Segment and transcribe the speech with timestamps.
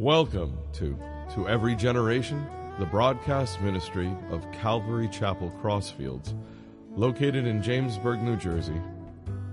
[0.00, 0.98] Welcome to
[1.34, 2.44] To Every Generation,
[2.80, 6.34] the broadcast ministry of Calvary Chapel Crossfields,
[6.96, 8.80] located in Jamesburg, New Jersey,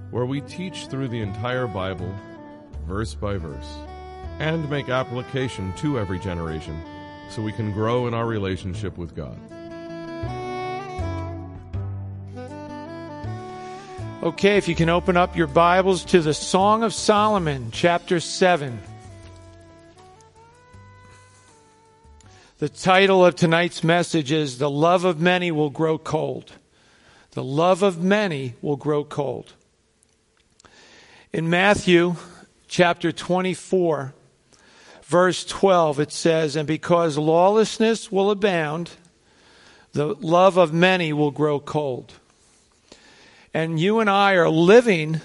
[0.10, 2.12] where we teach through the entire Bible,
[2.88, 3.72] verse by verse,
[4.40, 6.82] and make application to every generation
[7.30, 9.38] so we can grow in our relationship with God.
[14.24, 18.80] Okay, if you can open up your Bibles to the Song of Solomon, chapter 7.
[22.62, 26.52] The title of tonight's message is The Love of Many Will Grow Cold.
[27.32, 29.54] The love of many will grow cold.
[31.34, 32.18] In Matthew
[32.68, 34.14] chapter 24,
[35.02, 38.92] verse 12, it says, And because lawlessness will abound,
[39.94, 42.14] the love of many will grow cold.
[43.56, 45.22] And you and I are living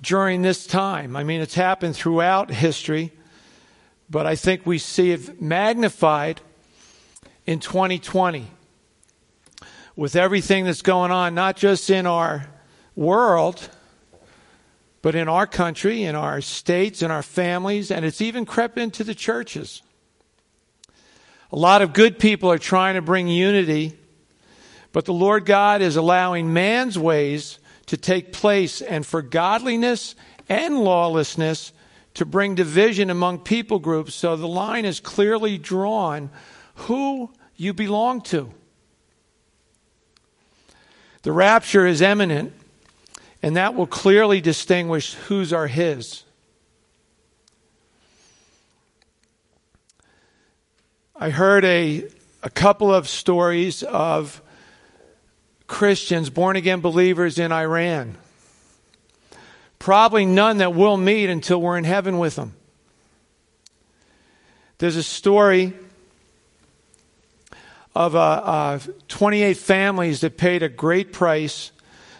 [0.00, 1.14] during this time.
[1.14, 3.12] I mean, it's happened throughout history,
[4.14, 6.40] but I think we see it magnified
[7.46, 8.46] in 2020
[9.96, 12.46] with everything that's going on, not just in our
[12.94, 13.68] world,
[15.02, 19.02] but in our country, in our states, in our families, and it's even crept into
[19.02, 19.82] the churches.
[21.50, 23.98] A lot of good people are trying to bring unity
[24.92, 30.14] but the Lord God is allowing man's ways to take place and for godliness
[30.48, 31.72] and lawlessness
[32.14, 36.30] to bring division among people groups so the line is clearly drawn
[36.74, 38.50] who you belong to.
[41.22, 42.52] The rapture is imminent,
[43.42, 46.22] and that will clearly distinguish whose are his.
[51.16, 52.04] I heard a,
[52.42, 54.42] a couple of stories of
[55.66, 58.16] Christians, born again believers in Iran.
[59.84, 62.54] Probably none that we'll meet until we're in heaven with them.
[64.78, 65.74] There's a story
[67.94, 68.78] of uh, uh,
[69.08, 71.70] 28 families that paid a great price.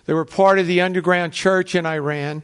[0.04, 2.42] They were part of the underground church in Iran,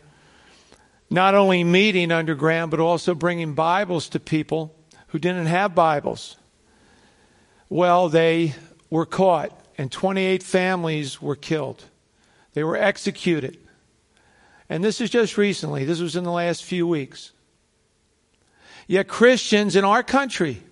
[1.11, 4.75] not only meeting underground, but also bringing Bibles to people
[5.09, 6.37] who didn't have Bibles.
[7.69, 8.55] Well, they
[8.89, 11.85] were caught and 28 families were killed.
[12.55, 13.59] They were executed.
[14.71, 17.33] And this is just recently, this was in the last few weeks.
[18.87, 20.63] Yet Christians in our country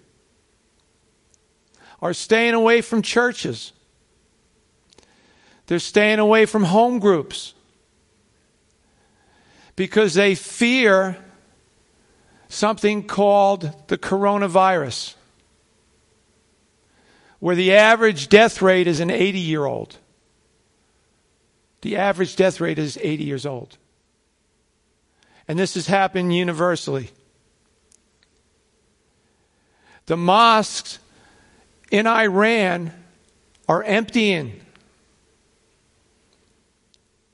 [2.00, 3.72] are staying away from churches.
[5.66, 7.54] They're staying away from home groups
[9.74, 11.16] because they fear
[12.48, 15.14] something called the coronavirus
[17.40, 19.96] where the average death rate is an 80 year old.
[21.80, 23.76] The average death rate is 80 years old.
[25.48, 27.10] And this has happened universally.
[30.06, 30.98] The mosques
[31.90, 32.92] in Iran
[33.66, 34.60] are emptying.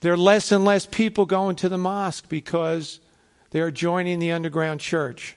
[0.00, 3.00] There are less and less people going to the mosque because
[3.50, 5.36] they are joining the underground church.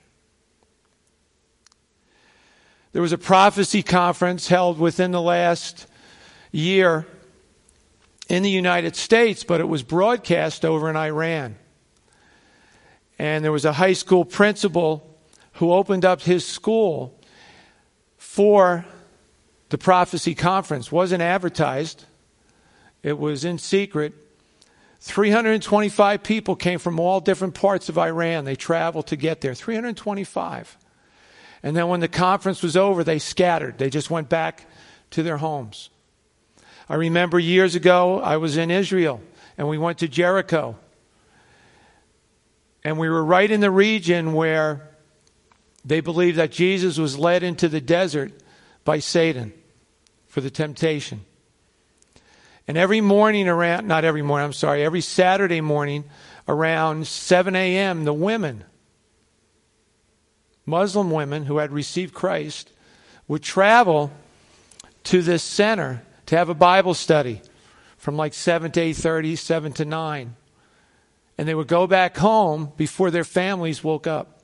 [2.92, 5.88] There was a prophecy conference held within the last
[6.52, 7.06] year
[8.28, 11.56] in the United States, but it was broadcast over in Iran.
[13.20, 15.18] And there was a high school principal
[15.54, 17.20] who opened up his school
[18.18, 18.86] for
[19.70, 20.92] the prophecy conference.
[20.92, 22.06] Wasn't advertised.
[23.04, 24.14] It was in secret.
[25.00, 28.46] 325 people came from all different parts of Iran.
[28.46, 29.54] They traveled to get there.
[29.54, 30.78] 325.
[31.64, 33.78] And then when the conference was over, they scattered.
[33.78, 34.66] They just went back
[35.12, 35.90] to their homes.
[36.90, 39.22] I remember years ago, I was in Israel
[39.58, 40.78] and we went to Jericho.
[42.88, 44.88] And we were right in the region where
[45.84, 48.32] they believed that Jesus was led into the desert
[48.86, 49.52] by Satan
[50.28, 51.26] for the temptation.
[52.66, 56.06] And every morning around, not every morning, I'm sorry, every Saturday morning
[56.48, 58.64] around 7 a.m., the women
[60.66, 62.72] Muslim women who had received Christ
[63.28, 64.14] would travel
[65.04, 67.42] to this center to have a Bible study
[67.98, 70.38] from like 7 to 8:30, 7 to 9.
[71.38, 74.42] And they would go back home before their families woke up.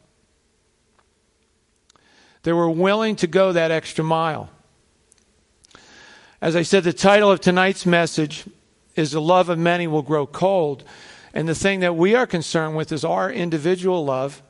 [2.44, 4.50] They were willing to go that extra mile.
[6.42, 8.46] As I said, the title of tonight's message
[8.96, 10.84] is The Love of Many Will Grow Cold.
[11.34, 14.44] And the thing that we are concerned with is our individual love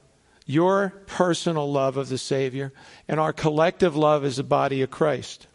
[0.45, 2.74] your personal love of the Savior,
[3.07, 5.48] and our collective love as the body of Christ.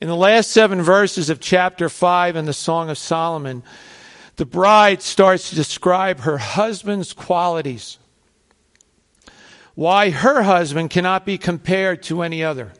[0.00, 3.62] In the last seven verses of chapter 5 in the Song of Solomon,
[4.38, 7.98] the bride starts to describe her husband's qualities.
[9.74, 12.72] why her husband cannot be compared to any other.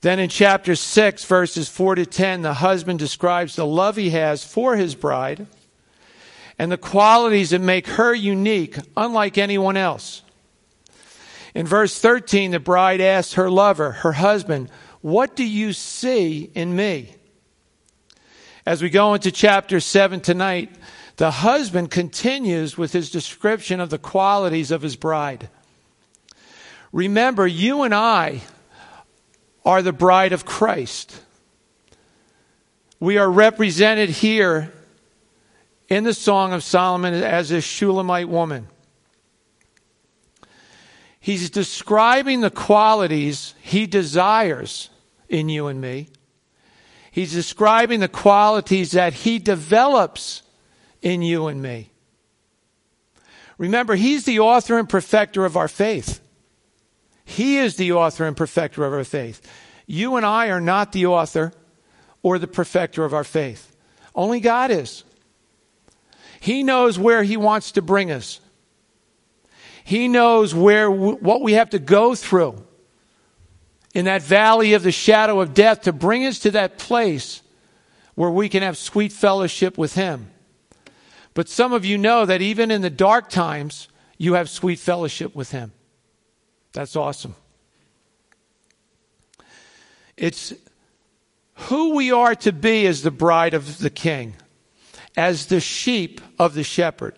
[0.00, 4.42] Then in chapter 6, verses 4 to 10, the husband describes the love he has
[4.42, 5.46] for his bride
[6.58, 10.22] and the qualities that make her unique, unlike anyone else.
[11.54, 14.70] In verse 13, the bride asks her lover, her husband,
[15.02, 17.16] What do you see in me?
[18.66, 20.74] As we go into chapter 7 tonight,
[21.16, 25.50] the husband continues with his description of the qualities of his bride.
[26.90, 28.40] Remember, you and I
[29.66, 31.20] are the bride of Christ.
[32.98, 34.72] We are represented here
[35.90, 38.68] in the Song of Solomon as a Shulamite woman.
[41.20, 44.88] He's describing the qualities he desires
[45.28, 46.08] in you and me.
[47.14, 50.42] He's describing the qualities that he develops
[51.00, 51.92] in you and me.
[53.56, 56.20] Remember, he's the author and perfecter of our faith.
[57.24, 59.48] He is the author and perfecter of our faith.
[59.86, 61.52] You and I are not the author
[62.24, 63.76] or the perfecter of our faith.
[64.12, 65.04] Only God is.
[66.40, 68.40] He knows where He wants to bring us.
[69.84, 72.63] He knows where what we have to go through
[73.94, 77.42] in that valley of the shadow of death to bring us to that place
[78.16, 80.30] where we can have sweet fellowship with Him.
[81.32, 83.88] But some of you know that even in the dark times,
[84.18, 85.72] you have sweet fellowship with Him.
[86.72, 87.36] That's awesome.
[90.16, 90.52] It's
[91.54, 94.34] who we are to be as the bride of the king,
[95.16, 97.16] as the sheep of the shepherd.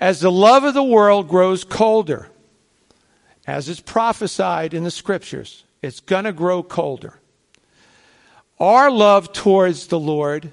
[0.00, 2.30] As the love of the world grows colder,
[3.50, 7.18] as is prophesied in the scriptures, it's going to grow colder.
[8.60, 10.52] Our love towards the Lord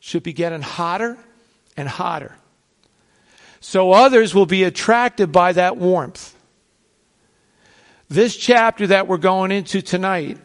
[0.00, 1.18] should be getting hotter
[1.76, 2.36] and hotter.
[3.60, 6.34] So others will be attracted by that warmth.
[8.08, 10.38] This chapter that we're going into tonight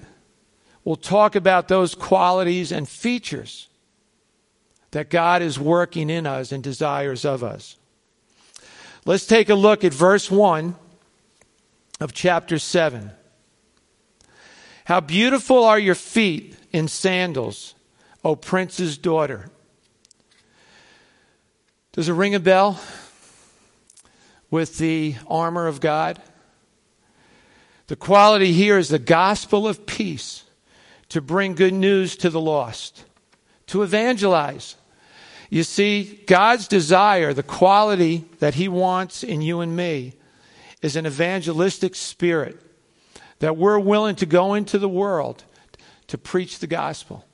[0.83, 3.69] will talk about those qualities and features
[4.91, 7.77] that God is working in us and desires of us.
[9.05, 10.75] Let's take a look at verse 1
[11.99, 13.11] of chapter 7.
[14.85, 17.75] How beautiful are your feet in sandals,
[18.23, 19.49] O prince's daughter.
[21.93, 22.81] Does it ring a bell
[24.49, 26.21] with the armor of God?
[27.87, 30.43] The quality here is the gospel of peace
[31.09, 33.05] to bring good news to the lost,
[33.67, 34.75] to evangelize.
[35.51, 40.13] You see, God's desire, the quality that He wants in you and me,
[40.83, 42.59] is an evangelistic spirit
[43.39, 45.43] that we're willing to go into the world
[46.07, 47.25] to preach the gospel.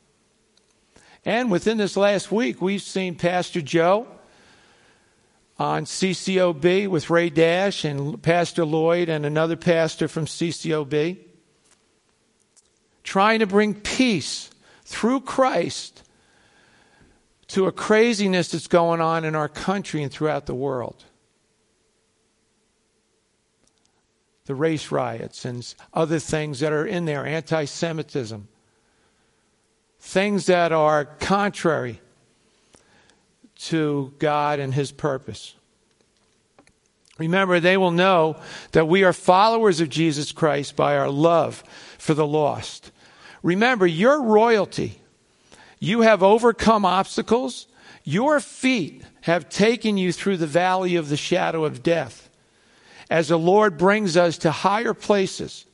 [1.25, 4.07] And within this last week, we've seen Pastor Joe
[5.57, 11.18] on CCOB with Ray Dash and Pastor Lloyd and another pastor from CCOB,
[13.04, 14.52] trying to bring peace
[14.86, 16.04] through Christ
[17.48, 21.04] to a craziness that's going on in our country and throughout the world.
[24.50, 28.48] The race riots and other things that are in there, anti Semitism,
[30.00, 32.01] things that are contrary
[33.66, 35.54] to God and His purpose.
[37.19, 38.38] Remember, they will know
[38.71, 41.64] that we are followers of Jesus Christ by our love
[42.00, 42.92] for the lost.
[43.44, 45.00] Remember, your royalty.
[45.78, 47.68] You have overcome obstacles.
[48.04, 52.29] Your feet have taken you through the valley of the shadow of death.
[53.09, 55.66] As the Lord brings us to higher places,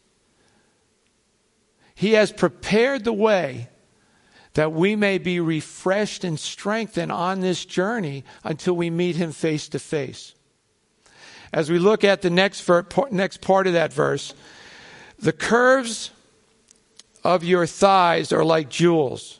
[1.94, 3.70] He has prepared the way
[4.56, 9.68] that we may be refreshed and strengthened on this journey until we meet him face
[9.70, 10.34] to face.
[11.54, 14.34] As we look at the next, ver- next part of that verse,
[15.20, 16.12] the curves
[17.24, 19.40] of your thighs are like jewels.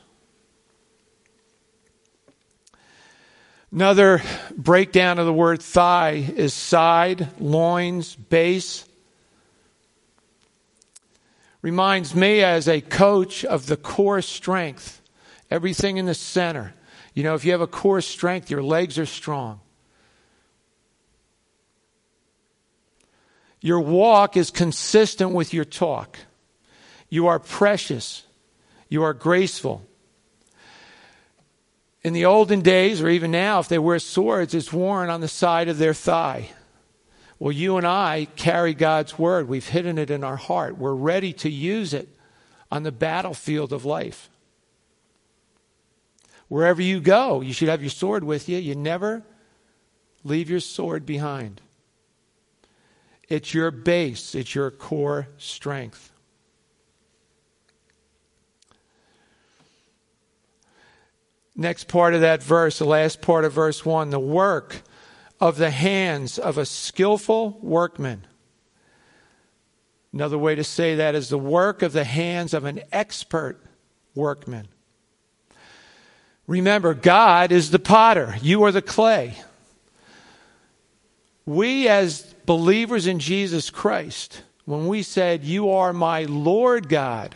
[3.72, 4.22] Another
[4.56, 8.86] breakdown of the word thigh is side, loins, base.
[11.62, 15.02] Reminds me as a coach of the core strength
[15.50, 16.74] everything in the center.
[17.14, 19.62] You know, if you have a core strength, your legs are strong.
[23.62, 26.20] Your walk is consistent with your talk.
[27.10, 28.24] You are precious.
[28.90, 29.88] You are graceful.
[32.06, 35.28] In the olden days, or even now, if they wear swords, it's worn on the
[35.28, 36.52] side of their thigh.
[37.40, 39.48] Well, you and I carry God's word.
[39.48, 40.78] We've hidden it in our heart.
[40.78, 42.08] We're ready to use it
[42.72, 44.30] on the battlefield of life.
[46.48, 48.60] Wherever you go, you should have your sword with you.
[48.60, 49.24] You never
[50.24, 51.60] leave your sword behind.
[53.28, 56.12] It's your base, it's your core strength.
[61.56, 64.82] Next part of that verse, the last part of verse 1 the work
[65.40, 68.26] of the hands of a skillful workman.
[70.14, 73.62] Another way to say that is the work of the hands of an expert
[74.14, 74.68] workman.
[76.48, 79.36] Remember, God is the potter, you are the clay.
[81.46, 87.36] We, as believers in Jesus Christ, when we said, You are my Lord God,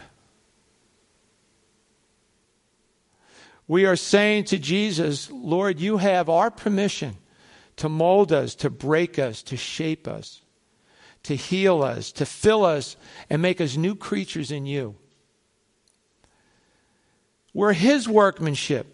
[3.69, 7.15] we are saying to Jesus, Lord, you have our permission
[7.75, 10.41] to mold us, to break us, to shape us,
[11.21, 12.97] to heal us, to fill us,
[13.29, 14.95] and make us new creatures in you.
[17.53, 18.87] We're His workmanship.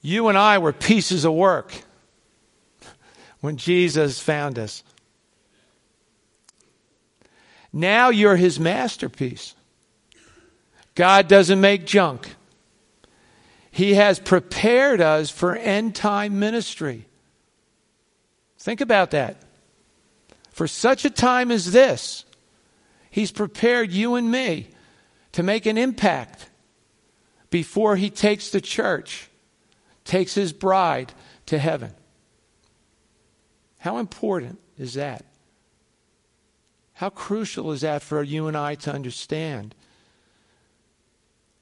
[0.00, 1.72] You and I were pieces of work
[3.40, 4.82] when Jesus found us.
[7.72, 9.54] Now you're His masterpiece.
[10.96, 12.34] God doesn't make junk.
[13.74, 17.06] He has prepared us for end time ministry.
[18.58, 19.38] Think about that.
[20.50, 22.26] For such a time as this,
[23.10, 24.68] He's prepared you and me
[25.32, 26.50] to make an impact
[27.48, 29.30] before He takes the church,
[30.04, 31.14] takes His bride
[31.46, 31.94] to heaven.
[33.78, 35.24] How important is that?
[36.92, 39.74] How crucial is that for you and I to understand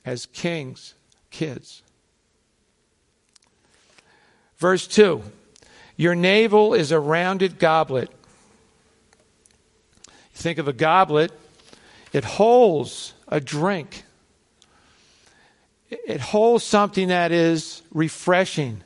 [0.04, 0.94] as kings,
[1.30, 1.84] kids?
[4.60, 5.22] Verse 2
[5.96, 8.10] Your navel is a rounded goblet.
[10.34, 11.32] Think of a goblet,
[12.12, 14.04] it holds a drink,
[15.90, 18.82] it holds something that is refreshing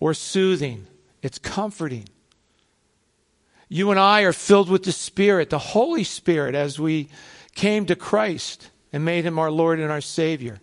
[0.00, 0.86] or soothing,
[1.22, 2.08] it's comforting.
[3.68, 7.08] You and I are filled with the Spirit, the Holy Spirit, as we
[7.54, 10.60] came to Christ and made him our Lord and our Savior.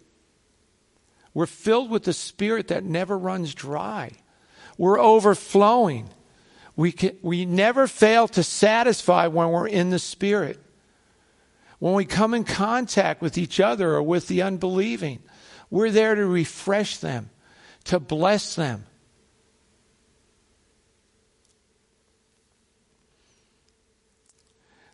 [1.33, 4.11] We're filled with the Spirit that never runs dry.
[4.77, 6.09] We're overflowing.
[6.75, 10.59] We, can, we never fail to satisfy when we're in the Spirit.
[11.79, 15.19] When we come in contact with each other or with the unbelieving,
[15.69, 17.29] we're there to refresh them,
[17.85, 18.85] to bless them.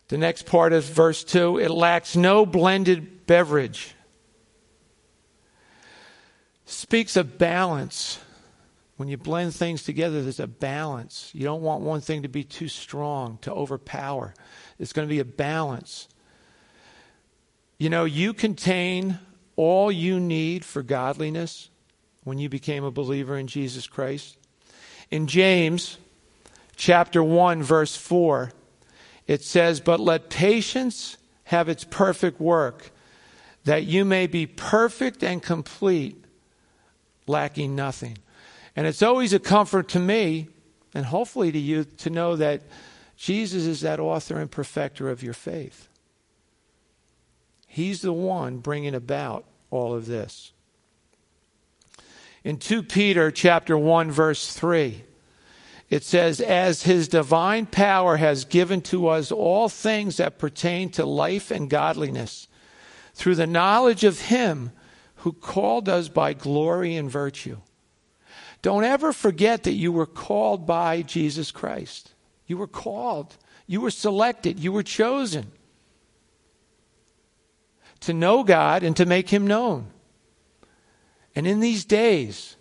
[0.08, 3.94] The next part of verse 2 it lacks no blended beverage
[6.68, 8.20] speaks of balance.
[8.96, 11.30] When you blend things together, there's a balance.
[11.32, 14.34] You don't want one thing to be too strong, to overpower.
[14.78, 16.08] It's going to be a balance.
[17.78, 19.18] You know, you contain
[19.56, 21.70] all you need for godliness
[22.24, 24.36] when you became a believer in Jesus Christ.
[25.10, 25.96] In James
[26.76, 28.52] chapter 1 verse 4,
[29.26, 32.90] it says, "But let patience have its perfect work,
[33.64, 36.24] that you may be perfect and complete,
[37.28, 38.18] lacking nothing.
[38.74, 40.48] And it's always a comfort to me,
[40.94, 42.62] and hopefully to you, to know that
[43.16, 45.88] Jesus is that author and perfecter of your faith.
[47.66, 50.52] He's the one bringing about all of this.
[52.44, 55.04] In 2 Peter chapter 1 verse 3
[55.90, 61.04] it says as his divine power has given to us all things that pertain to
[61.04, 62.46] life and godliness
[63.14, 64.70] through the knowledge of him
[65.18, 67.58] who called us by glory and virtue.
[68.62, 72.14] Don't ever forget that you were called by Jesus Christ.
[72.46, 75.52] You were called, you were selected, you were chosen
[78.00, 79.88] to know God and to make Him known.
[81.34, 82.56] And in these days,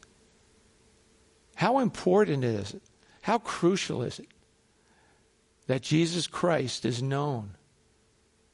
[1.55, 2.81] how important is it?
[3.21, 4.27] How crucial is it
[5.67, 7.51] that Jesus Christ is known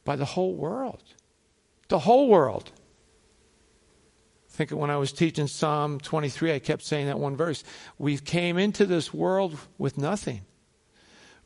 [0.03, 1.03] by the whole world?
[1.89, 2.71] The whole world.
[4.53, 7.63] I think when I was teaching Psalm 23, I kept saying that one verse.
[7.97, 10.41] We came into this world with nothing.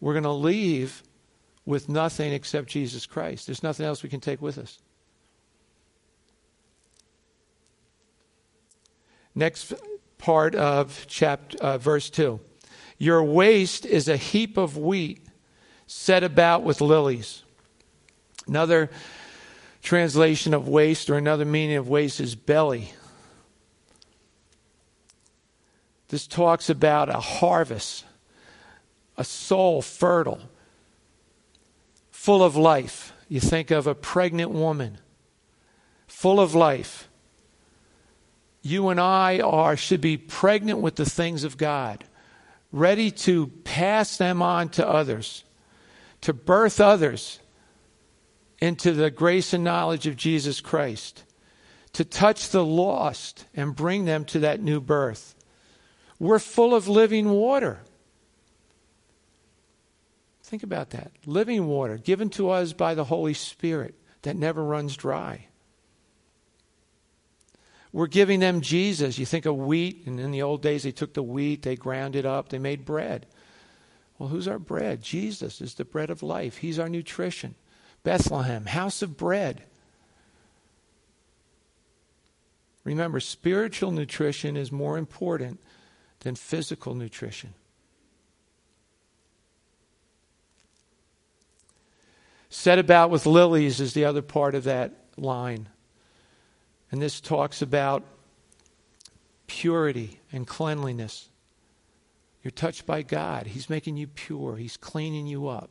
[0.01, 1.03] We're going to leave
[1.65, 3.47] with nothing except Jesus Christ.
[3.47, 4.79] There's nothing else we can take with us.
[9.33, 9.73] Next
[10.17, 12.41] part of chapter uh, verse 2.
[12.97, 15.25] Your waist is a heap of wheat
[15.85, 17.43] set about with lilies.
[18.47, 18.89] Another
[19.81, 22.91] translation of waist or another meaning of waist is belly.
[26.09, 28.05] This talks about a harvest,
[29.17, 30.39] a soul fertile,
[32.11, 33.13] full of life.
[33.27, 34.99] You think of a pregnant woman,
[36.07, 37.09] full of life.
[38.61, 42.05] You and I are should be pregnant with the things of God,
[42.71, 45.43] ready to pass them on to others,
[46.21, 47.39] to birth others
[48.59, 51.23] into the grace and knowledge of Jesus Christ,
[51.93, 55.35] to touch the lost and bring them to that new birth.
[56.19, 57.79] We're full of living water.
[60.43, 61.11] Think about that.
[61.25, 65.47] Living water given to us by the Holy Spirit that never runs dry.
[67.91, 69.17] We're giving them Jesus.
[69.17, 72.15] You think of wheat, and in the old days they took the wheat, they ground
[72.15, 73.25] it up, they made bread.
[74.17, 75.01] Well, who's our bread?
[75.01, 76.57] Jesus is the bread of life.
[76.57, 77.55] He's our nutrition.
[78.03, 79.63] Bethlehem, house of bread.
[82.83, 85.59] Remember, spiritual nutrition is more important
[86.27, 87.53] than physical nutrition.
[92.49, 95.69] Set about with lilies is the other part of that line.
[96.91, 98.03] And this talks about
[99.47, 101.29] purity and cleanliness.
[102.43, 103.47] You're touched by God.
[103.47, 105.69] He's making you pure, He's cleaning you up.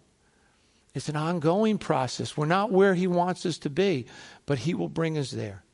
[0.94, 2.34] It's an ongoing process.
[2.34, 4.06] We're not where He wants us to be,
[4.46, 5.64] but He will bring us there.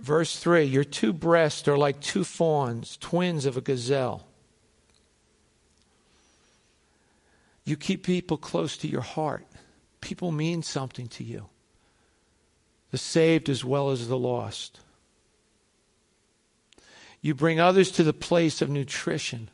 [0.00, 4.26] Verse 3 Your two breasts are like two fawns, twins of a gazelle.
[7.64, 9.46] You keep people close to your heart.
[10.00, 11.48] People mean something to you,
[12.90, 14.80] the saved as well as the lost.
[17.20, 19.50] You bring others to the place of nutrition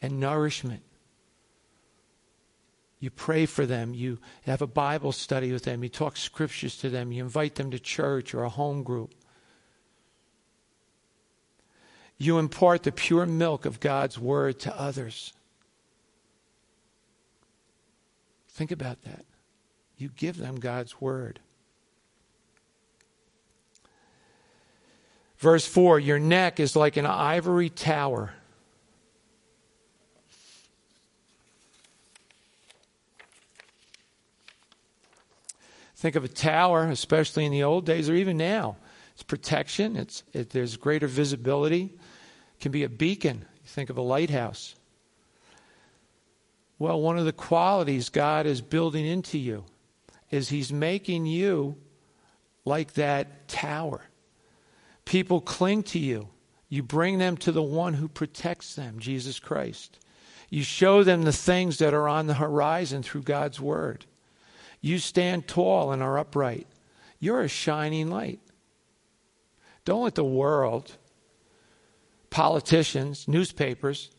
[0.00, 0.82] and nourishment.
[3.00, 3.92] You pray for them.
[3.92, 5.82] You have a Bible study with them.
[5.82, 7.12] You talk scriptures to them.
[7.12, 9.14] You invite them to church or a home group.
[12.18, 15.34] You impart the pure milk of God's word to others.
[18.48, 19.24] Think about that.
[19.98, 21.40] You give them God's word.
[25.38, 28.32] Verse 4 Your neck is like an ivory tower.
[35.96, 38.76] Think of a tower, especially in the old days or even now.
[39.16, 41.94] It's protection, it's, it, there's greater visibility.
[41.94, 43.38] It can be a beacon.
[43.38, 44.74] You think of a lighthouse.
[46.78, 49.64] Well, one of the qualities God is building into you
[50.30, 51.76] is He's making you
[52.66, 54.02] like that tower.
[55.06, 56.28] People cling to you.
[56.68, 59.98] You bring them to the one who protects them, Jesus Christ.
[60.50, 64.04] You show them the things that are on the horizon through God's Word.
[64.82, 66.66] You stand tall and are upright.
[67.18, 68.40] You're a shining light.
[69.86, 70.96] Don't let the world,
[72.28, 74.10] politicians, newspapers,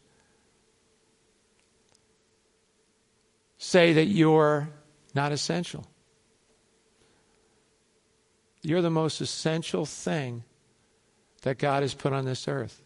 [3.58, 4.70] say that you're
[5.14, 5.86] not essential.
[8.62, 10.46] You're the most essential thing
[11.42, 12.82] that God has put on this earth.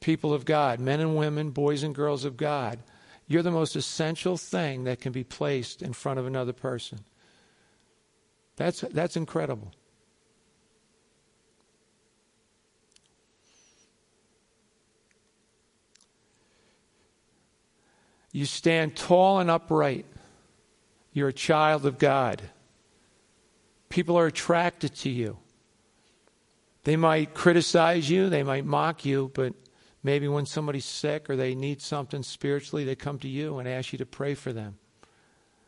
[0.00, 2.78] People of God, men and women, boys and girls of God,
[3.26, 7.00] you're the most essential thing that can be placed in front of another person.
[8.54, 9.72] That's, that's incredible.
[18.32, 20.06] You stand tall and upright.
[21.12, 22.42] You're a child of God.
[23.88, 25.38] People are attracted to you.
[26.84, 29.54] They might criticize you, they might mock you, but
[30.02, 33.92] Maybe when somebody's sick or they need something spiritually, they come to you and ask
[33.92, 34.78] you to pray for them.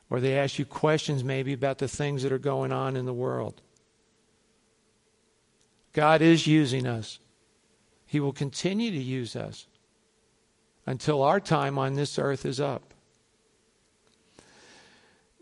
[0.08, 3.12] Or they ask you questions maybe about the things that are going on in the
[3.12, 3.60] world.
[5.92, 7.18] God is using us.
[8.06, 9.66] He will continue to use us
[10.86, 12.82] until our time on this earth is up.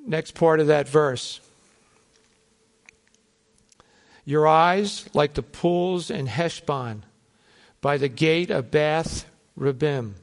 [0.07, 1.41] Next part of that verse.
[4.25, 7.05] Your eyes, like the pools in Heshbon,
[7.81, 9.25] by the gate of Bath
[9.59, 10.15] Rabbim.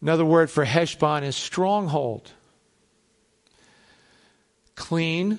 [0.00, 2.30] Another word for Heshbon is stronghold.
[4.74, 5.38] Clean,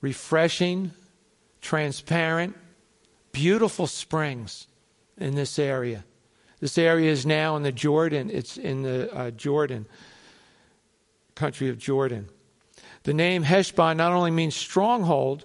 [0.00, 0.90] refreshing,
[1.60, 2.56] transparent,
[3.32, 4.66] beautiful springs
[5.18, 6.04] in this area.
[6.60, 9.86] This area is now in the Jordan, it's in the uh, Jordan,
[11.34, 12.28] country of Jordan.
[13.02, 15.44] The name Heshbon not only means stronghold,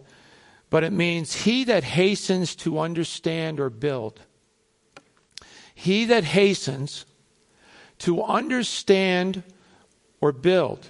[0.69, 4.21] but it means he that hastens to understand or build.
[5.75, 7.05] He that hastens
[7.99, 9.43] to understand
[10.21, 10.87] or build.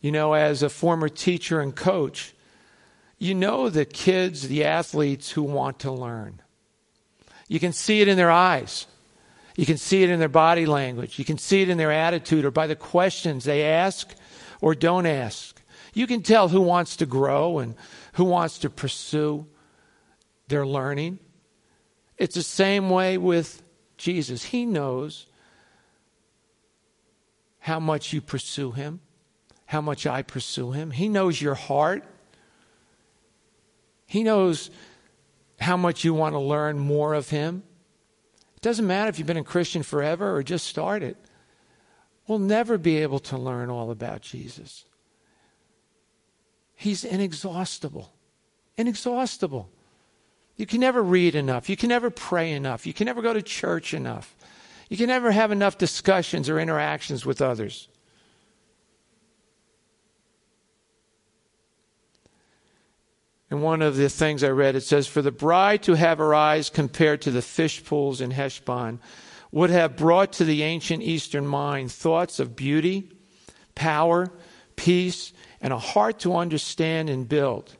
[0.00, 2.34] You know, as a former teacher and coach,
[3.18, 6.42] you know the kids, the athletes who want to learn.
[7.54, 8.88] You can see it in their eyes.
[9.54, 11.20] You can see it in their body language.
[11.20, 14.12] You can see it in their attitude or by the questions they ask
[14.60, 15.62] or don't ask.
[15.92, 17.76] You can tell who wants to grow and
[18.14, 19.46] who wants to pursue
[20.48, 21.20] their learning.
[22.18, 23.62] It's the same way with
[23.98, 24.42] Jesus.
[24.46, 25.26] He knows
[27.60, 28.98] how much you pursue Him,
[29.66, 30.90] how much I pursue Him.
[30.90, 32.02] He knows your heart.
[34.08, 34.70] He knows
[35.60, 37.62] how much you want to learn more of Him.
[38.56, 41.16] It doesn't matter if you've been a Christian forever or just started.
[42.26, 44.84] We'll never be able to learn all about Jesus.
[46.74, 48.12] He's inexhaustible.
[48.76, 49.70] Inexhaustible.
[50.56, 51.68] You can never read enough.
[51.68, 52.86] You can never pray enough.
[52.86, 54.34] You can never go to church enough.
[54.88, 57.88] You can never have enough discussions or interactions with others.
[63.54, 66.34] And one of the things I read, it says, For the bride to have her
[66.34, 68.98] eyes compared to the fish pools in Heshbon
[69.52, 73.12] would have brought to the ancient Eastern mind thoughts of beauty,
[73.76, 74.32] power,
[74.74, 77.76] peace, and a heart to understand and build.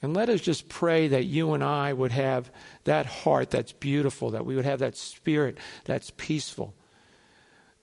[0.00, 2.50] And let us just pray that you and I would have
[2.84, 6.72] that heart that's beautiful, that we would have that spirit that's peaceful,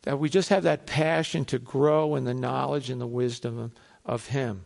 [0.02, 3.74] that we just have that passion to grow in the knowledge and the wisdom
[4.04, 4.66] of Him.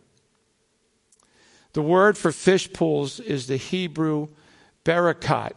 [1.76, 4.30] The word for fish pools is the Hebrew
[4.86, 5.52] barakat,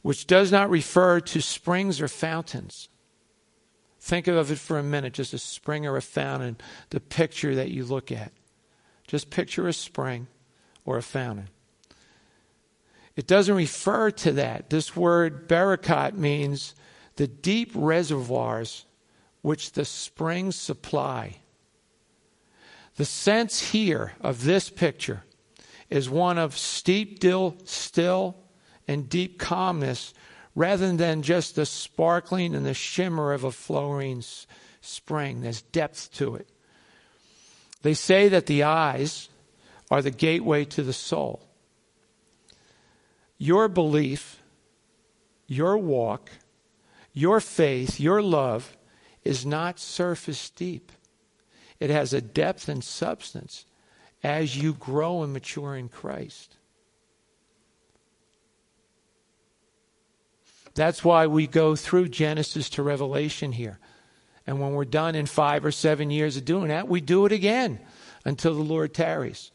[0.00, 2.88] which does not refer to springs or fountains.
[4.00, 6.56] Think of it for a minute, just a spring or a fountain,
[6.88, 8.32] the picture that you look at.
[9.06, 10.28] Just picture a spring
[10.86, 11.50] or a fountain.
[13.14, 14.70] It doesn't refer to that.
[14.70, 16.74] This word barakat means
[17.16, 18.86] the deep reservoirs
[19.42, 21.36] which the springs supply.
[22.98, 25.22] The sense here of this picture
[25.88, 28.36] is one of steep, dill, still,
[28.88, 30.12] and deep calmness
[30.56, 34.24] rather than just the sparkling and the shimmer of a flowing
[34.80, 35.42] spring.
[35.42, 36.48] There's depth to it.
[37.82, 39.28] They say that the eyes
[39.92, 41.48] are the gateway to the soul.
[43.38, 44.42] Your belief,
[45.46, 46.30] your walk,
[47.12, 48.76] your faith, your love
[49.22, 50.90] is not surface deep.
[51.80, 53.64] It has a depth and substance
[54.22, 56.56] as you grow and mature in Christ.
[60.74, 63.78] That's why we go through Genesis to Revelation here.
[64.46, 67.32] And when we're done in five or seven years of doing that, we do it
[67.32, 67.80] again
[68.24, 69.50] until the Lord tarries.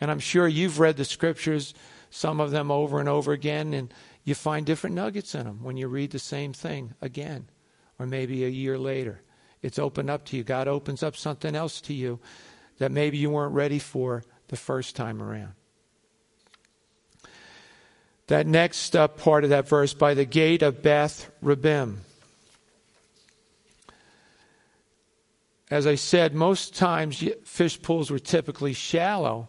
[0.00, 1.72] And I'm sure you've read the scriptures,
[2.10, 3.94] some of them over and over again, and
[4.24, 7.48] you find different nuggets in them when you read the same thing again,
[7.98, 9.20] or maybe a year later
[9.64, 10.44] it's opened up to you.
[10.44, 12.20] God opens up something else to you
[12.76, 15.54] that maybe you weren't ready for the first time around.
[18.26, 21.96] That next uh, part of that verse, by the gate of Bath Rabbim.
[25.70, 29.48] As I said, most times fish pools were typically shallow,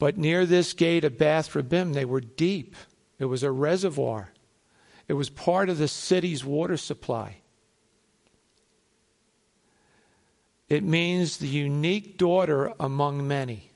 [0.00, 2.74] but near this gate of Bath Rabbim, they were deep.
[3.20, 4.32] It was a reservoir,
[5.06, 7.36] it was part of the city's water supply.
[10.70, 13.72] It means the unique daughter among many.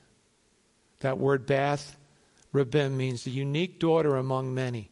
[1.01, 1.97] That word Bath
[2.53, 4.89] Rabbim means the unique daughter among many.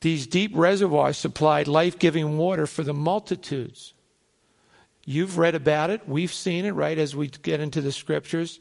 [0.00, 3.94] These deep reservoirs supplied life giving water for the multitudes.
[5.04, 6.08] You've read about it.
[6.08, 8.60] We've seen it, right, as we get into the scriptures.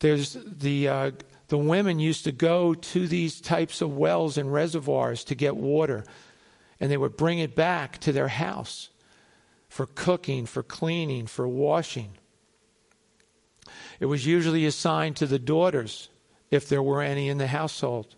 [0.00, 1.10] There's the, uh,
[1.48, 6.04] the women used to go to these types of wells and reservoirs to get water,
[6.80, 8.88] and they would bring it back to their house
[9.74, 12.12] for cooking, for cleaning, for washing.
[13.98, 16.10] It was usually assigned to the daughters,
[16.48, 18.14] if there were any in the household,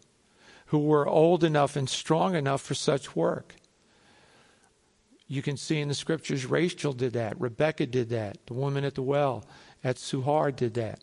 [0.66, 3.54] who were old enough and strong enough for such work.
[5.28, 8.94] You can see in the scriptures Rachel did that, Rebecca did that, the woman at
[8.94, 9.42] the well
[9.82, 11.02] at Sychar did that.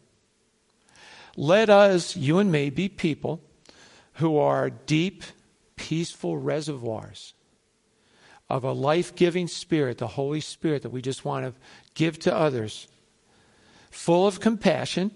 [1.35, 3.41] Let us, you and me, be people
[4.17, 5.23] who are deep,
[5.77, 7.33] peaceful reservoirs
[8.53, 11.59] of a life giving spirit, the Holy Spirit that we just want to
[11.95, 12.87] give to others,
[13.89, 15.09] full of compassion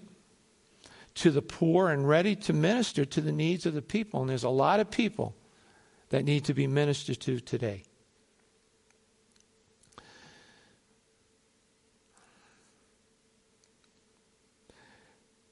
[1.14, 4.20] to the poor and ready to minister to the needs of the people.
[4.20, 5.36] And there's a lot of people
[6.08, 7.84] that need to be ministered to today.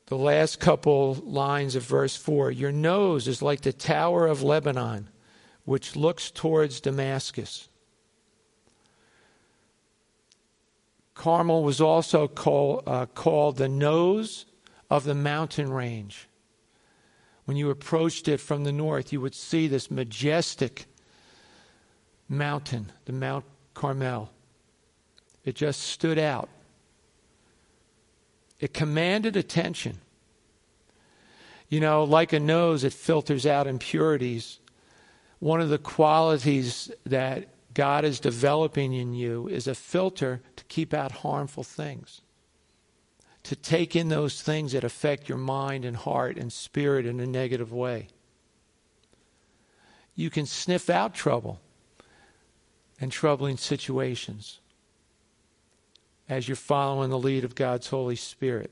[0.06, 5.08] The last couple lines of verse 4 Your nose is like the tower of Lebanon,
[5.64, 7.68] which looks towards Damascus.
[11.16, 14.44] Carmel was also call, uh, called the nose
[14.90, 16.28] of the mountain range.
[17.46, 20.86] When you approached it from the north, you would see this majestic
[22.28, 24.30] mountain, the Mount Carmel.
[25.44, 26.48] It just stood out
[28.58, 29.98] It commanded attention.
[31.68, 34.60] You know, like a nose, it filters out impurities.
[35.40, 41.12] One of the qualities that God is developing in you is a filter keep out
[41.12, 42.20] harmful things,
[43.42, 47.26] to take in those things that affect your mind and heart and spirit in a
[47.26, 48.08] negative way.
[50.14, 51.60] You can sniff out trouble
[53.00, 54.60] and troubling situations
[56.28, 58.70] as you're following the lead of God's Holy Spirit.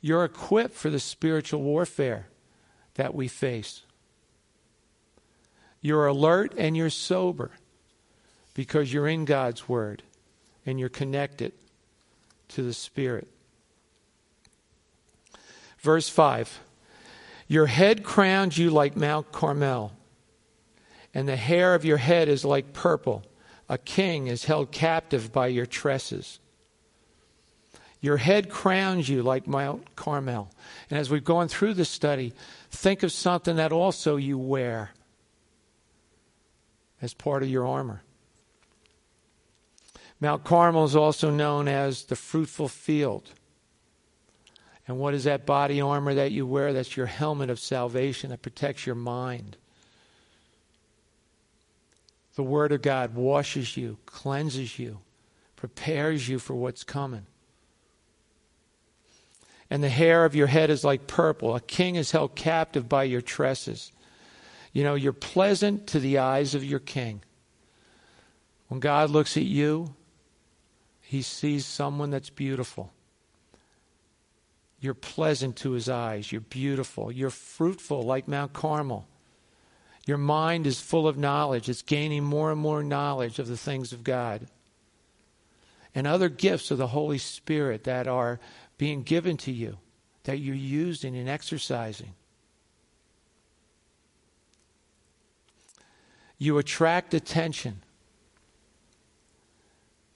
[0.00, 2.28] You're equipped for the spiritual warfare
[2.94, 3.82] that we face.
[5.80, 7.50] You're alert and you're sober
[8.54, 10.02] because you're in God's Word
[10.66, 11.52] and you're connected
[12.48, 13.28] to the Spirit.
[15.78, 16.60] Verse 5
[17.48, 19.92] Your head crowns you like Mount Carmel,
[21.14, 23.24] and the hair of your head is like purple.
[23.68, 26.40] A king is held captive by your tresses.
[28.00, 30.50] Your head crowns you like Mount Carmel.
[30.88, 32.32] And as we've gone through this study,
[32.70, 34.90] think of something that also you wear
[37.02, 38.02] as part of your armor.
[40.20, 43.30] Mount Carmel is also known as the fruitful field.
[44.86, 46.72] And what is that body armor that you wear?
[46.72, 49.56] That's your helmet of salvation that protects your mind.
[52.34, 54.98] The Word of God washes you, cleanses you,
[55.56, 57.26] prepares you for what's coming
[59.70, 61.54] and the hair of your head is like purple.
[61.54, 63.92] A king is held captive by your tresses.
[64.72, 67.22] You know, you're pleasant to the eyes of your king.
[68.66, 69.94] When God looks at you,
[71.10, 72.92] he sees someone that's beautiful.
[74.78, 76.30] You're pleasant to his eyes.
[76.30, 77.10] You're beautiful.
[77.10, 79.08] You're fruitful like Mount Carmel.
[80.06, 81.68] Your mind is full of knowledge.
[81.68, 84.46] It's gaining more and more knowledge of the things of God.
[85.96, 88.38] And other gifts of the Holy Spirit that are
[88.78, 89.78] being given to you
[90.22, 92.14] that you're using and exercising.
[96.38, 97.82] You attract attention.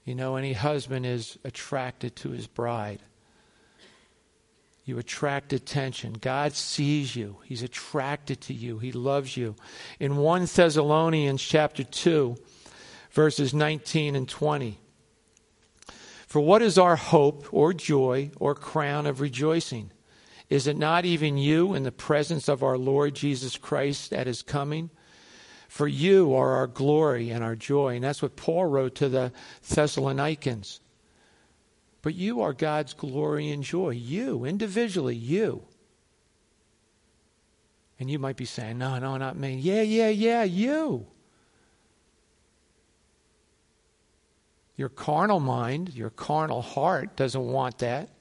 [0.05, 2.99] You know, any husband is attracted to his bride.
[4.85, 6.13] You attract attention.
[6.13, 7.37] God sees you.
[7.43, 8.77] He's attracted to you.
[8.77, 9.55] He loves you.
[9.99, 12.37] In 1 Thessalonians chapter 2,
[13.09, 14.79] verses 19 and 20.
[16.27, 19.91] For what is our hope or joy or crown of rejoicing?
[20.51, 24.43] Is it not even you in the presence of our Lord Jesus Christ at his
[24.43, 24.91] coming?
[25.75, 27.95] For you are our glory and our joy.
[27.95, 29.33] And that's what Paul wrote to the
[29.67, 30.79] Thessalonians.
[32.01, 33.89] But you are God's glory and joy.
[33.89, 35.65] You, individually, you.
[37.99, 39.55] And you might be saying, no, no, not me.
[39.55, 41.07] Yeah, yeah, yeah, you.
[44.77, 48.11] Your carnal mind, your carnal heart doesn't want that,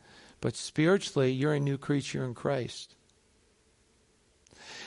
[0.40, 2.96] but spiritually, you're a new creature in Christ.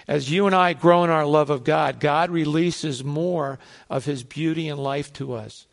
[0.07, 4.23] As you and I grow in our love of God, God releases more of His
[4.23, 5.67] beauty and life to us.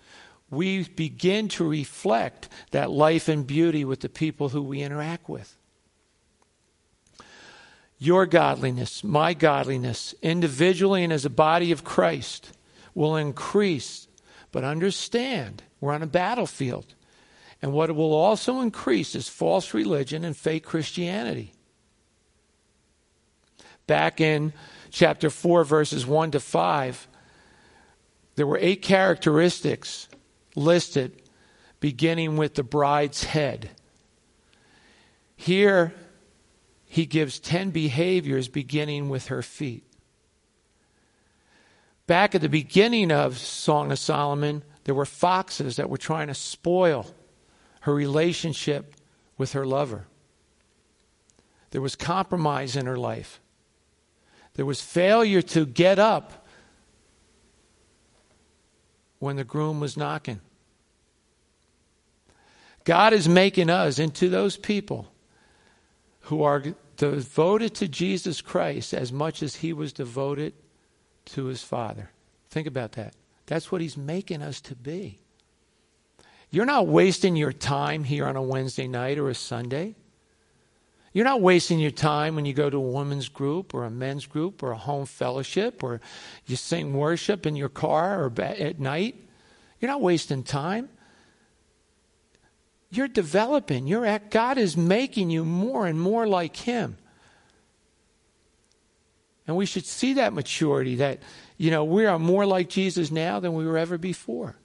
[0.50, 5.56] We begin to reflect that life and beauty with the people who we interact with.
[7.98, 12.52] Your godliness, my godliness, individually and as a body of Christ,
[12.94, 14.08] will increase.
[14.50, 16.94] But understand, we're on a battlefield.
[17.62, 21.52] And what will also increase is false religion and fake Christianity.
[23.86, 24.52] Back in
[24.90, 27.08] chapter 4, verses 1 to 5,
[28.36, 30.08] there were eight characteristics
[30.56, 31.22] listed,
[31.80, 33.70] beginning with the bride's head.
[35.36, 35.92] Here,
[36.84, 39.84] he gives 10 behaviors beginning with her feet.
[42.06, 46.34] Back at the beginning of Song of Solomon, there were foxes that were trying to
[46.34, 47.06] spoil
[47.80, 48.94] her relationship
[49.36, 50.06] with her lover.
[51.70, 53.40] There was compromise in her life.
[54.54, 56.46] There was failure to get up
[59.18, 60.40] when the groom was knocking.
[62.84, 65.10] God is making us into those people
[66.22, 66.62] who are
[66.96, 70.52] devoted to Jesus Christ as much as he was devoted
[71.26, 72.10] to his Father.
[72.50, 73.14] Think about that.
[73.46, 75.18] That's what He's making us to be.
[76.50, 79.96] You're not wasting your time here on a Wednesday night or a Sunday.
[81.14, 84.26] You're not wasting your time when you go to a women's group or a men's
[84.26, 86.00] group or a home fellowship or
[86.44, 89.16] you sing worship in your car or at night.
[89.80, 90.90] You're not wasting time.
[92.90, 93.86] You're developing.
[93.86, 96.98] You're at, God is making you more and more like Him.
[99.46, 101.20] And we should see that maturity that
[101.56, 104.56] you know, we are more like Jesus now than we were ever before.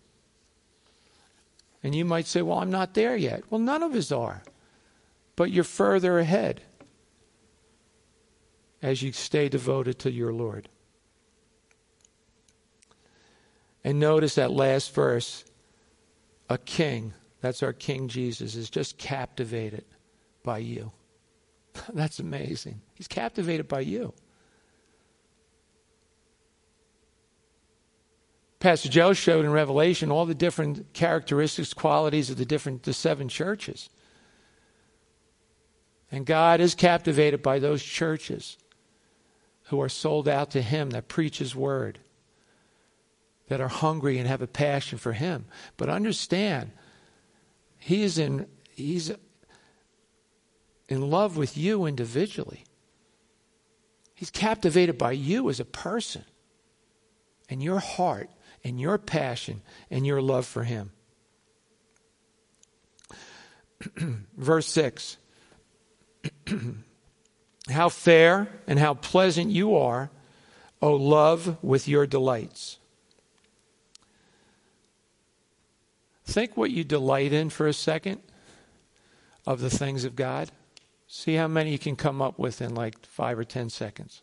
[1.84, 3.44] And you might say, well, I'm not there yet.
[3.50, 4.42] Well, none of us are.
[5.40, 6.60] But you're further ahead
[8.82, 10.68] as you stay devoted to your Lord.
[13.86, 15.46] And notice that last verse
[16.50, 19.86] a king, that's our King Jesus, is just captivated
[20.44, 20.92] by you.
[21.94, 22.82] that's amazing.
[22.96, 24.14] He's captivated by you.
[28.60, 33.30] Pastor Joe showed in Revelation all the different characteristics, qualities of the different the seven
[33.30, 33.90] churches.
[36.12, 38.58] And God is captivated by those churches
[39.66, 42.00] who are sold out to him that preach his word
[43.50, 45.46] that are hungry and have a passion for him.
[45.76, 46.72] But understand,
[47.78, 49.12] he is in he's
[50.88, 52.64] in love with you individually.
[54.16, 56.26] He's captivated by you as a person
[57.50, 58.30] and your heart
[58.64, 60.92] and your passion and your love for him.
[64.38, 65.18] Verse 6
[67.70, 70.10] How fair and how pleasant you are,
[70.82, 72.80] O love, with your delights.
[76.26, 78.22] Think what you delight in for a second
[79.46, 80.50] of the things of God.
[81.08, 84.22] See how many you can come up with in like five or ten seconds.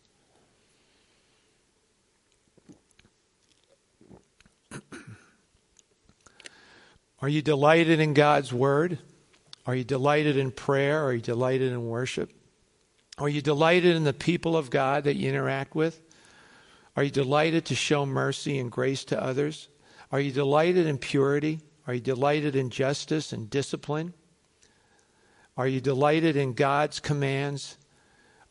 [7.21, 8.99] Are you delighted in God's word?
[9.67, 11.03] Are you delighted in prayer?
[11.03, 12.31] Are you delighted in worship?
[13.17, 16.01] Are you delighted in the people of God that you interact with?
[16.95, 19.67] Are you delighted to show mercy and grace to others?
[20.09, 21.59] Are you delighted in purity?
[21.85, 24.13] Are you delighted in justice and discipline?
[25.57, 27.77] Are you delighted in God's commands?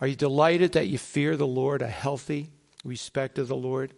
[0.01, 2.51] Are you delighted that you fear the Lord, a healthy
[2.85, 3.95] respect of the Lord?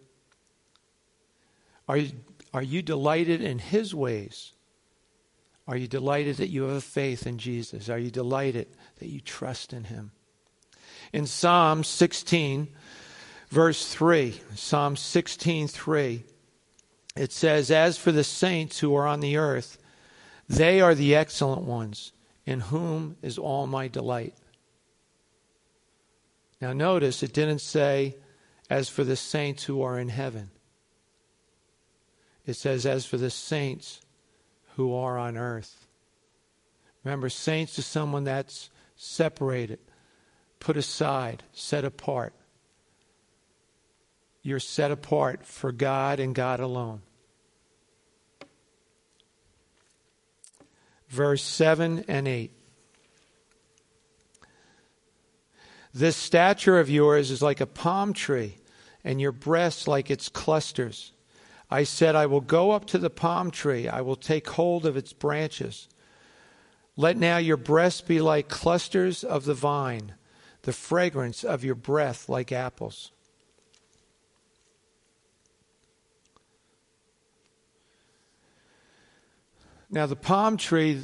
[1.87, 2.11] Are you,
[2.53, 4.53] are you delighted in His ways?
[5.69, 7.89] Are you delighted that you have a faith in Jesus?
[7.89, 10.09] Are you delighted that you trust in Him?
[11.13, 12.69] In Psalm 16,
[13.49, 16.23] verse 3, Psalm 16, 3,
[17.15, 19.77] it says, As for the saints who are on the earth,
[20.47, 22.13] they are the excellent ones,
[22.47, 24.33] in whom is all my delight.
[26.59, 28.15] Now, notice it didn't say,
[28.71, 30.49] As for the saints who are in heaven.
[32.47, 34.01] It says, As for the saints
[34.79, 35.87] who are on earth.
[37.03, 39.77] Remember, saints is someone that's separated,
[40.61, 42.31] put aside, set apart.
[44.41, 47.01] You're set apart for God and God alone.
[51.09, 52.49] Verse 7 and 8.
[55.93, 58.55] This stature of yours is like a palm tree,
[59.03, 61.11] and your breasts like its clusters.
[61.69, 64.97] I said, I will go up to the palm tree, I will take hold of
[64.97, 65.87] its branches.
[66.95, 70.15] Let now your breasts be like clusters of the vine,
[70.63, 73.11] the fragrance of your breath like apples.
[79.91, 81.01] Now, the palm tree,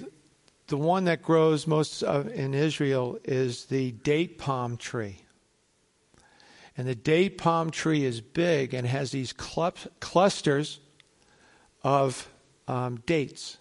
[0.68, 5.25] the one that grows most in Israel, is the date palm tree.
[6.78, 10.80] And the date palm tree is big and has these clusters
[11.84, 12.30] of
[12.68, 13.58] um, dates.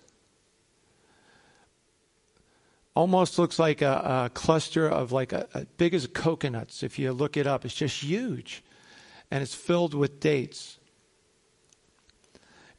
[2.96, 6.82] Almost looks like a, a cluster of like a, a big as coconuts.
[6.82, 8.64] If you look it up, it's just huge,
[9.30, 10.78] and it's filled with dates.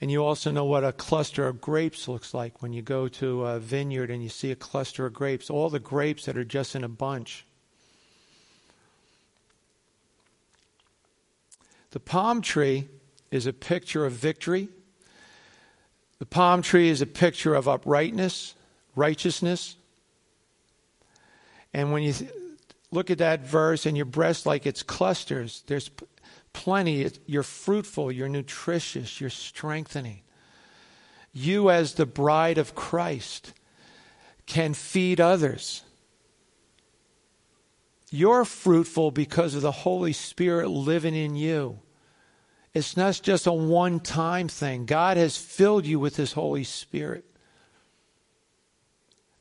[0.01, 3.45] And you also know what a cluster of grapes looks like when you go to
[3.45, 6.75] a vineyard and you see a cluster of grapes, all the grapes that are just
[6.75, 7.44] in a bunch.
[11.95, 12.89] The palm tree
[13.31, 14.67] is a picture of victory.
[16.19, 18.53] The palm tree is a picture of uprightness,
[18.97, 19.77] righteousness.
[21.73, 22.13] And when you
[22.91, 25.89] look at that verse and your breast like it's clusters, there's
[26.51, 27.09] plenty.
[27.27, 30.19] You're fruitful, you're nutritious, you're strengthening.
[31.31, 33.53] You, as the bride of Christ,
[34.45, 35.81] can feed others.
[38.11, 41.79] You're fruitful because of the Holy Spirit living in you.
[42.75, 44.85] It's not just a one time thing.
[44.85, 47.23] God has filled you with His Holy Spirit.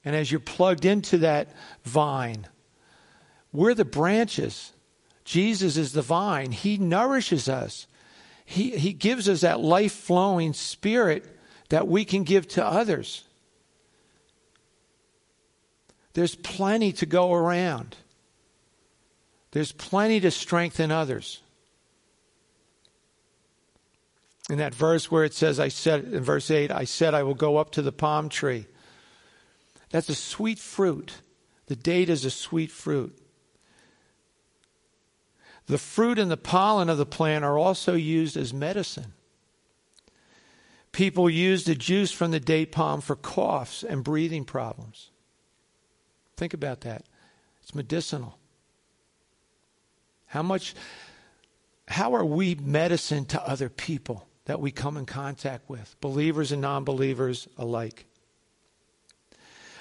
[0.04, 1.48] And as you're plugged into that
[1.82, 2.46] vine,
[3.52, 4.72] we're the branches.
[5.24, 6.52] Jesus is the vine.
[6.52, 7.88] He nourishes us.
[8.44, 11.26] He, he gives us that life flowing spirit
[11.70, 13.24] that we can give to others.
[16.12, 17.96] There's plenty to go around,
[19.50, 21.40] there's plenty to strengthen others.
[24.50, 27.34] In that verse where it says, I said, in verse 8, I said, I will
[27.34, 28.66] go up to the palm tree.
[29.90, 31.20] That's a sweet fruit
[31.66, 33.18] The date is a sweet fruit.
[35.66, 39.14] The fruit and the pollen of the plant are also used as medicine.
[40.92, 45.10] People use the juice from the date palm for coughs and breathing problems.
[46.36, 47.04] Think about that.
[47.62, 48.38] It's medicinal.
[50.26, 50.74] How much
[51.88, 56.60] how are we medicine to other people that we come in contact with, believers and
[56.60, 58.06] non-believers alike?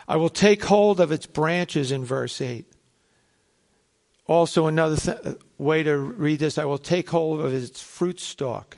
[0.08, 2.66] I will take hold of its branches in verse 8.
[4.26, 8.78] Also, another th- way to read this, I will take hold of its fruit stalk.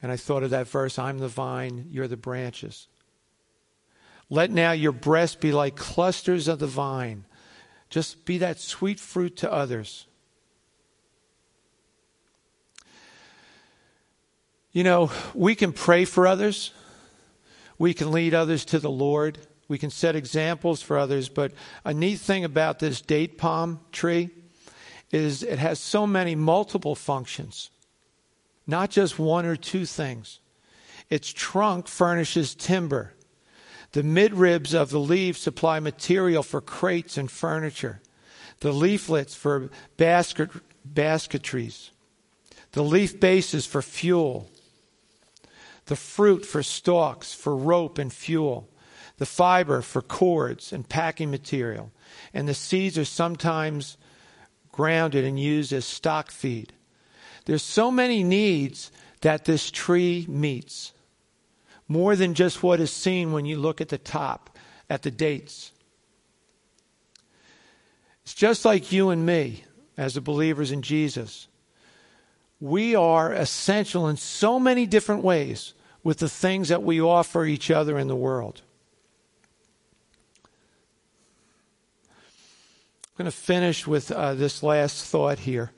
[0.00, 2.88] And I thought of that verse I'm the vine, you're the branches.
[4.30, 7.24] Let now your breast be like clusters of the vine.
[7.90, 10.06] Just be that sweet fruit to others.
[14.72, 16.72] You know, we can pray for others,
[17.78, 19.38] we can lead others to the Lord.
[19.68, 21.52] We can set examples for others, but
[21.82, 24.28] a neat thing about this date palm tree
[25.10, 27.70] is it has so many multiple functions,
[28.66, 30.40] not just one or two things.
[31.08, 33.14] Its trunk furnishes timber.
[33.92, 38.02] The midribs of the leaves supply material for crates and furniture.
[38.60, 40.50] The leaflets for basket,
[40.84, 41.92] basketries.
[42.72, 44.50] The leaf bases for fuel.
[45.92, 48.66] The fruit for stalks, for rope and fuel
[49.18, 51.92] the fiber for cords and packing material,
[52.32, 53.98] and the seeds are sometimes
[54.70, 56.72] grounded and used as stock feed.
[57.44, 58.90] There's so many needs
[59.20, 60.94] that this tree meets,
[61.88, 64.56] more than just what is seen when you look at the top,
[64.88, 65.72] at the dates.
[68.22, 69.64] It's just like you and me
[69.98, 71.48] as the believers in Jesus.
[72.60, 75.74] We are essential in so many different ways
[76.04, 78.62] with the things that we offer each other in the world.
[83.04, 85.70] I'm going to finish with uh, this last thought here.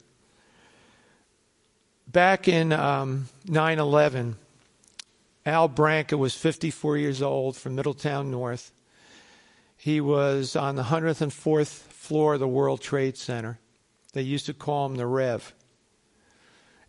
[2.07, 4.37] Back in um, 9 11,
[5.45, 8.71] Al Branca was 54 years old from Middletown North.
[9.77, 13.59] He was on the 104th floor of the World Trade Center.
[14.13, 15.53] They used to call him the Rev.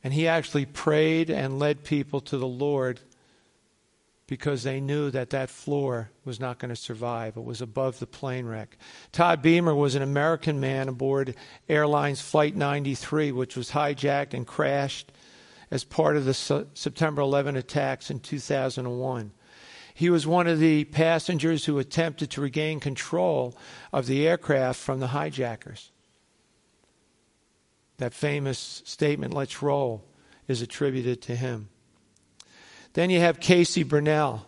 [0.05, 3.01] And he actually prayed and led people to the Lord
[4.27, 7.37] because they knew that that floor was not going to survive.
[7.37, 8.77] It was above the plane wreck.
[9.12, 11.37] Todd Beamer was an American man aboard
[11.68, 15.12] Airlines Flight 93, which was hijacked and crashed
[15.70, 19.33] as part of the September 11 attacks in 2001.
[19.95, 23.57] He was one of the passengers who attempted to regain control
[23.93, 25.91] of the aircraft from the hijackers.
[27.99, 30.05] That famous statement, let's roll,
[30.49, 31.70] is attributed to him.
[32.97, 34.47] Then you have Cassie Bernall.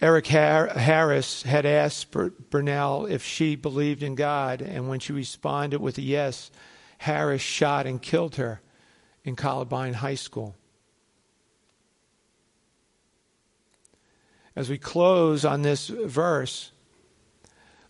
[0.00, 5.98] Eric Harris had asked Bernall if she believed in God, and when she responded with
[5.98, 6.50] a yes,
[6.98, 8.60] Harris shot and killed her
[9.22, 10.56] in Columbine High School.
[14.56, 16.72] As we close on this verse,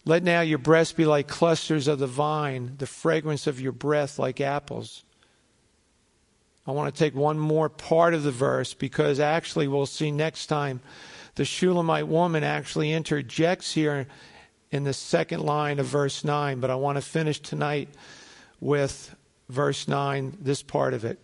[0.05, 4.19] let now your breasts be like clusters of the vine, the fragrance of your breath
[4.19, 5.06] like apples.
[6.67, 10.47] I want to take one more part of the verse because actually we'll see next
[10.47, 10.81] time
[11.37, 14.09] the Shulamite woman actually interjects here
[14.73, 16.59] in the second line of verse 9.
[16.59, 17.89] But I want to finish tonight
[18.59, 19.15] with
[19.49, 21.21] verse 9, this part of it.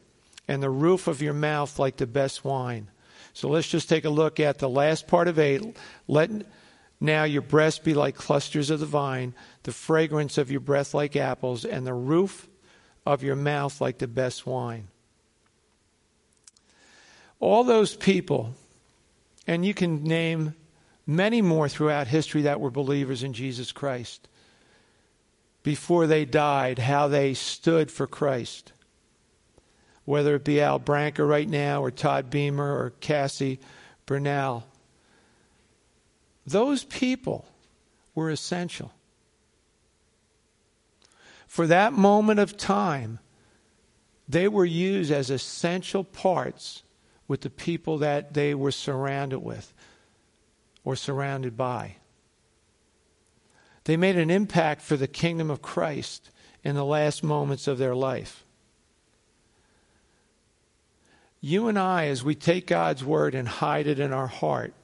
[0.47, 2.88] And the roof of your mouth like the best wine.
[3.32, 5.76] So let's just take a look at the last part of 8.
[6.07, 6.30] Let
[7.01, 9.34] now your breasts be like clusters of the vine,
[9.64, 12.49] the fragrance of your breath like apples, and the roof
[13.05, 14.88] of your mouth like the best wine
[17.43, 18.55] all those people,
[19.49, 20.55] and you can name
[21.05, 24.28] many more throughout history that were believers in Jesus Christ,
[25.64, 28.72] before they died, how they stood for Christ.
[30.05, 33.59] Whether it be Al Branca right now, or Todd Beamer, or Cassie
[34.07, 34.62] Bernall.
[36.47, 37.45] Those people
[38.14, 38.93] were essential.
[41.49, 43.18] For that moment of time,
[44.28, 46.84] they were used as essential parts
[47.32, 49.72] with the people that they were surrounded with
[50.84, 51.96] or surrounded by.
[53.84, 56.30] They made an impact for the kingdom of Christ
[56.62, 58.44] in the last moments of their life.
[61.40, 64.74] You and I, as we take God's word and hide it in our heart,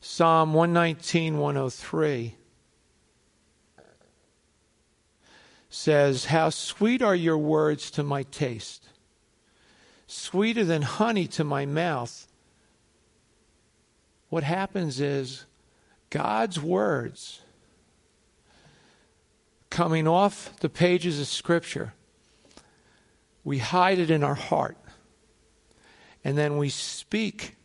[0.00, 2.34] Psalm 119, 103
[5.68, 8.88] says, How sweet are your words to my taste
[10.12, 12.28] sweeter than honey to my mouth,
[14.28, 15.46] what happens is
[16.10, 17.40] God's words
[19.70, 21.94] coming off the pages of Scripture,
[23.42, 24.76] we hide it in our heart.
[26.22, 27.56] And then we speak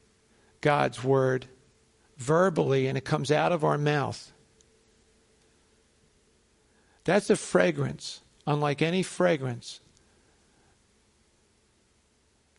[0.62, 1.46] God's word
[2.18, 4.32] verbally, and it comes out of our mouth.
[7.04, 9.82] That's a fragrance, unlike any fragrance,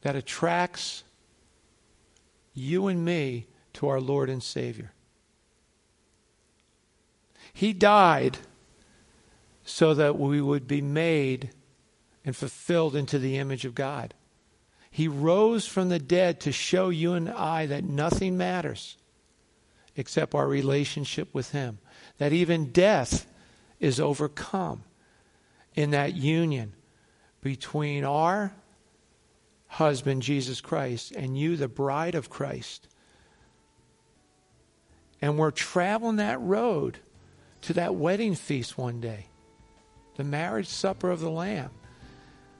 [0.02, 1.04] that attracts
[2.54, 4.92] you and me to our Lord and Savior.
[7.52, 8.38] He died
[9.64, 11.50] so that we would be made
[12.24, 14.14] and fulfilled into the image of God.
[14.90, 18.96] He rose from the dead to show you and I that nothing matters
[19.96, 21.78] except our relationship with Him,
[22.18, 23.26] that even death
[23.80, 24.84] is overcome
[25.74, 26.72] in that union
[27.42, 28.52] between our
[29.68, 32.88] husband, Jesus Christ, and you, the bride of Christ.
[35.20, 36.98] And we're traveling that road
[37.62, 39.26] to that wedding feast one day,
[40.16, 41.70] the marriage supper of the Lamb.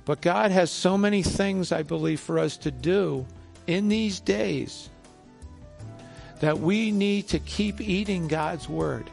[0.05, 3.27] But God has so many things, I believe, for us to do
[3.67, 4.89] in these days
[6.41, 9.11] that we need to keep eating God's Word.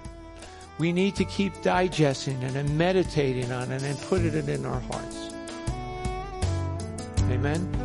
[0.78, 4.80] We need to keep digesting it and meditating on it and putting it in our
[4.80, 5.34] hearts.
[7.30, 7.85] Amen.